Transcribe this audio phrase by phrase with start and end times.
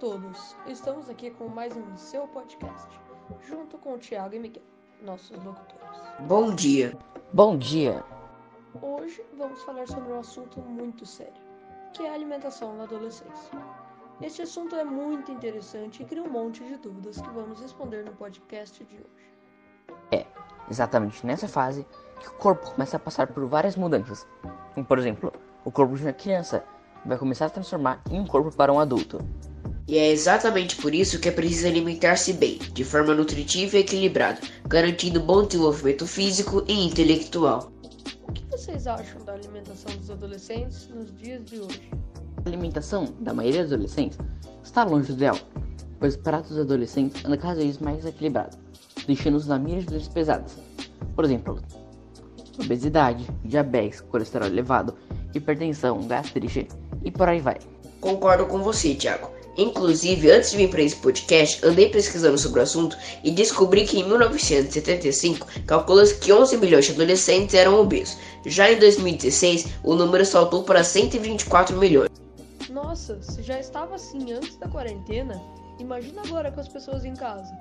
[0.00, 0.56] todos!
[0.66, 2.88] Estamos aqui com mais um seu podcast,
[3.46, 4.62] junto com o Thiago e Miguel,
[5.02, 6.00] nossos locutores.
[6.20, 6.96] Bom dia.
[7.34, 8.02] Bom dia.
[8.80, 11.34] Hoje vamos falar sobre um assunto muito sério,
[11.92, 13.52] que é a alimentação na adolescência.
[14.22, 18.12] Este assunto é muito interessante e cria um monte de dúvidas que vamos responder no
[18.12, 19.98] podcast de hoje.
[20.10, 20.24] É
[20.70, 21.86] exatamente nessa fase
[22.18, 24.26] que o corpo começa a passar por várias mudanças.
[24.72, 25.30] Como, por exemplo,
[25.62, 26.64] o corpo de uma criança
[27.04, 29.18] vai começar a transformar em um corpo para um adulto.
[29.90, 34.38] E é exatamente por isso que é preciso alimentar-se bem, de forma nutritiva e equilibrada,
[34.68, 37.72] garantindo bom desenvolvimento físico e intelectual.
[38.28, 41.90] O que vocês acham da alimentação dos adolescentes nos dias de hoje?
[42.36, 44.16] A alimentação da maioria dos adolescentes
[44.62, 45.36] está longe do ideal,
[45.98, 48.56] pois o prato dos adolescentes anda cada vez mais equilibrado,
[49.08, 50.56] deixando-os na mira de doenças pesadas.
[51.16, 51.60] Por exemplo,
[52.62, 54.94] obesidade, diabetes, colesterol elevado,
[55.34, 56.68] hipertensão, gastrite
[57.02, 57.58] e por aí vai.
[58.00, 59.39] Concordo com você, Thiago.
[59.60, 64.00] Inclusive, antes de vir para esse podcast, andei pesquisando sobre o assunto e descobri que
[64.00, 68.16] em 1975 calcula-se que 11 milhões de adolescentes eram obesos.
[68.46, 72.08] Já em 2016, o número saltou para 124 milhões.
[72.70, 75.38] Nossa, se já estava assim antes da quarentena,
[75.78, 77.52] imagina agora com as pessoas em casa.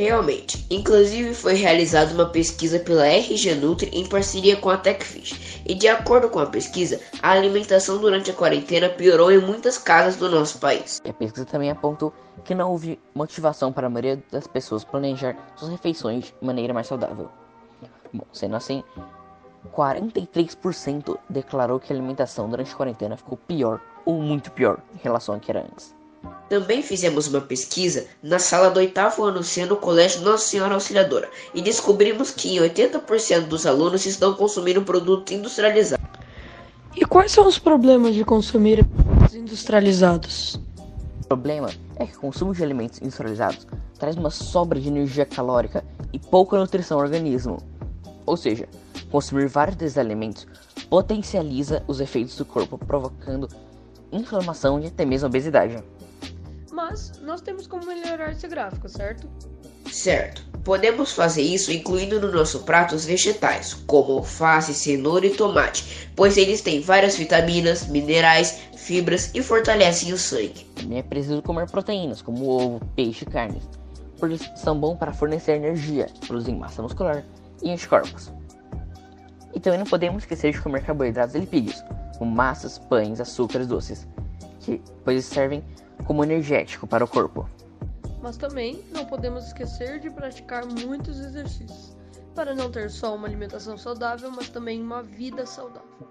[0.00, 0.64] Realmente.
[0.70, 5.60] Inclusive foi realizada uma pesquisa pela RG Nutri em parceria com a TechFish.
[5.66, 10.16] E de acordo com a pesquisa, a alimentação durante a quarentena piorou em muitas casas
[10.16, 11.02] do nosso país.
[11.04, 12.14] E a pesquisa também apontou
[12.46, 16.86] que não houve motivação para a maioria das pessoas planejar suas refeições de maneira mais
[16.86, 17.28] saudável.
[18.10, 18.82] Bom, sendo assim,
[19.70, 25.34] 43% declarou que a alimentação durante a quarentena ficou pior ou muito pior em relação
[25.34, 25.99] ao que era antes.
[26.48, 31.30] Também fizemos uma pesquisa na sala do oitavo ano C no Colégio Nossa Senhora Auxiliadora
[31.54, 36.04] e descobrimos que 80% dos alunos estão consumindo produtos industrializados.
[36.96, 40.60] E quais são os problemas de consumir produtos industrializados?
[41.22, 43.64] O problema é que o consumo de alimentos industrializados
[43.96, 47.58] traz uma sobra de energia calórica e pouca nutrição ao organismo.
[48.26, 48.68] Ou seja,
[49.08, 50.48] consumir vários desses alimentos
[50.88, 53.48] potencializa os efeitos do corpo, provocando
[54.10, 55.80] inflamação e até mesmo obesidade.
[56.80, 59.28] Mas nós temos como melhorar esse gráfico, certo?
[59.92, 60.42] Certo.
[60.64, 66.38] Podemos fazer isso incluindo no nosso prato os vegetais, como alface, cenoura e tomate, pois
[66.38, 70.64] eles têm várias vitaminas, minerais, fibras e fortalecem o sangue.
[70.74, 73.62] Também é preciso comer proteínas, como ovo, peixe e carnes,
[74.18, 77.22] porque são bons para fornecer energia, produzir massa muscular
[77.62, 78.32] e anticorpos.
[79.54, 81.84] E também não podemos esquecer de comer carboidratos e lipídios,
[82.18, 84.08] como massas, pães, açúcares doces,
[84.60, 85.62] que, pois servem
[86.04, 87.48] como energético para o corpo.
[88.22, 91.96] Mas também não podemos esquecer de praticar muitos exercícios,
[92.34, 96.08] para não ter só uma alimentação saudável, mas também uma vida saudável.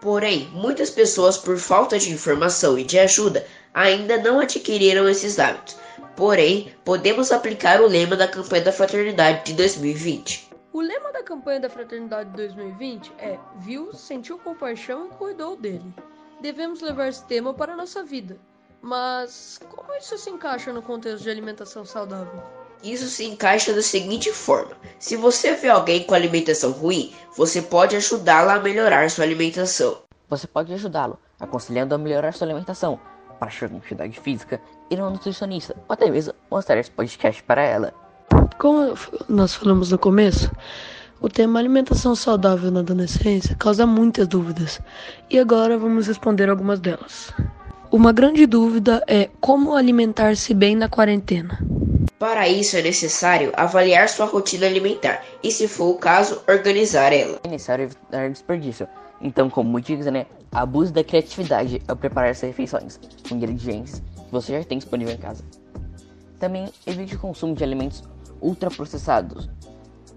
[0.00, 3.44] Porém, muitas pessoas, por falta de informação e de ajuda,
[3.74, 5.76] ainda não adquiriram esses hábitos.
[6.14, 10.50] Porém, podemos aplicar o lema da campanha da fraternidade de 2020.
[10.72, 15.92] O lema da campanha da fraternidade de 2020 é: Viu, sentiu compaixão e cuidou dele.
[16.40, 18.38] Devemos levar esse tema para a nossa vida.
[18.80, 22.42] Mas como isso se encaixa no contexto de alimentação saudável?
[22.82, 27.96] Isso se encaixa da seguinte forma: se você vê alguém com alimentação ruim, você pode
[27.96, 29.98] ajudá-la a melhorar sua alimentação.
[30.28, 33.00] Você pode ajudá-lo aconselhando a melhorar sua alimentação,
[33.38, 37.94] praticar atividade física, ir a um nutricionista ou até mesmo mostrar esse podcast para ela.
[38.58, 38.94] Como
[39.28, 40.50] nós falamos no começo,
[41.20, 44.80] o tema alimentação saudável na adolescência causa muitas dúvidas
[45.30, 47.32] e agora vamos responder algumas delas.
[47.90, 51.58] Uma grande dúvida é como alimentar-se bem na quarentena.
[52.18, 57.40] Para isso é necessário avaliar sua rotina alimentar e, se for o caso, organizar ela.
[57.42, 58.86] É necessário evitar desperdício.
[59.22, 60.26] Então, como diz, né?
[60.52, 65.18] Abuse da criatividade ao preparar essas refeições com ingredientes que você já tem disponível em
[65.18, 65.42] casa.
[66.38, 68.04] Também evite o consumo de alimentos
[68.42, 69.48] ultraprocessados.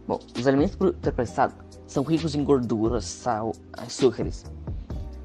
[0.06, 1.56] Bom, os alimentos ultraprocessados
[1.88, 4.44] são ricos em gorduras, sal, açúcares.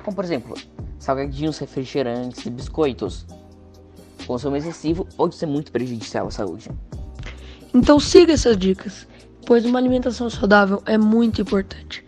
[0.04, 0.54] Como por exemplo,
[0.98, 3.26] salgadinhos, refrigerantes e biscoitos.
[4.26, 6.70] Consumo excessivo pode ser muito prejudicial à saúde.
[7.72, 9.06] Então siga essas dicas,
[9.44, 12.04] pois uma alimentação saudável é muito importante.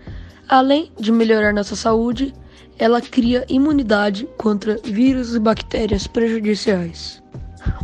[0.49, 2.33] Além de melhorar nossa saúde,
[2.79, 7.23] ela cria imunidade contra vírus e bactérias prejudiciais.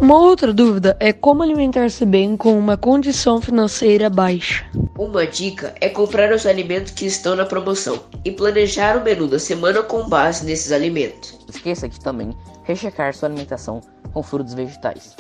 [0.01, 4.65] Uma outra dúvida é como alimentar-se bem com uma condição financeira baixa.
[4.97, 9.41] Uma dica é comprar os alimentos que estão na promoção e planejar o menu da
[9.41, 11.37] semana com base nesses alimentos.
[11.49, 12.33] Esqueça de também
[12.63, 13.81] rechecar sua alimentação
[14.13, 15.17] com frutos e vegetais.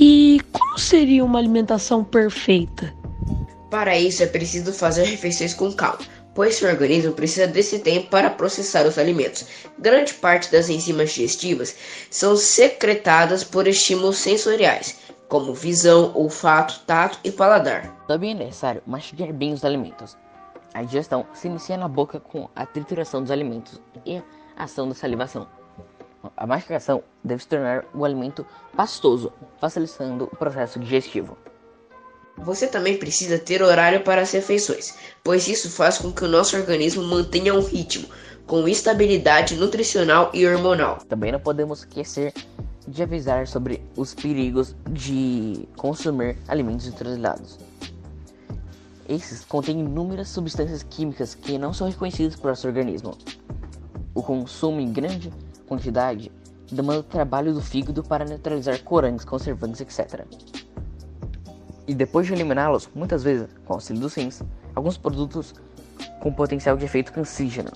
[0.00, 2.94] E como seria uma alimentação perfeita?
[3.70, 5.98] Para isso é preciso fazer refeições com calma,
[6.34, 9.44] pois seu organismo precisa desse tempo para processar os alimentos.
[9.78, 11.76] Grande parte das enzimas digestivas
[12.10, 14.96] são secretadas por estímulos sensoriais,
[15.28, 17.94] como visão, olfato, tato e paladar.
[18.06, 20.16] Também é necessário mastigar bem os alimentos.
[20.72, 24.16] A digestão se inicia na boca com a trituração dos alimentos e
[24.56, 25.46] a ação da salivação.
[26.36, 28.44] A mastigação deve se tornar o alimento
[28.76, 31.36] pastoso, facilitando o processo digestivo.
[32.38, 36.56] Você também precisa ter horário para as refeições, pois isso faz com que o nosso
[36.56, 38.08] organismo mantenha um ritmo,
[38.46, 40.98] com estabilidade nutricional e hormonal.
[41.08, 42.32] Também não podemos esquecer
[42.88, 47.58] de avisar sobre os perigos de consumir alimentos industrializados.
[49.08, 53.16] Esses contêm inúmeras substâncias químicas que não são reconhecidas por nosso organismo.
[54.14, 55.32] O consumo em grande
[55.66, 56.32] quantidade
[56.70, 60.26] demanda trabalho do fígado para neutralizar corantes, conservantes, etc.
[61.86, 64.42] E depois de eliminá-los, muitas vezes com auxílio dos rins,
[64.74, 65.54] alguns produtos
[66.20, 67.70] com potencial de efeito cancerígeno.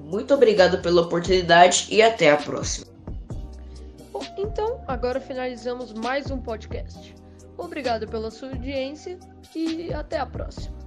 [0.00, 2.91] Muito obrigado pela oportunidade e até a próxima.
[4.52, 7.14] Então, agora finalizamos mais um podcast.
[7.56, 9.18] Obrigado pela sua audiência
[9.56, 10.81] e até a próxima.